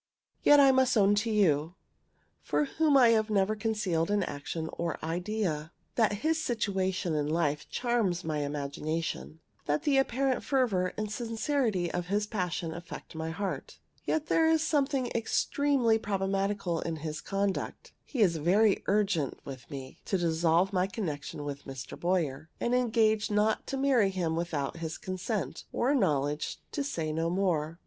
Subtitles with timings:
[0.41, 1.75] Yet I must own to you,
[2.41, 7.69] from whom I have never concealed an action or idea, that his situation in life
[7.69, 13.77] charms my imagination; that the apparent fervor and sincerity of his passion affect my heart.
[14.03, 17.93] Yet there is something extremely problematical in his conduct.
[18.03, 21.95] He is very urgent with me to dissolve my connection with Mr.
[21.95, 27.29] Boyer, and engage not to marry him without his consent, or knowledge, to say no
[27.29, 27.77] more.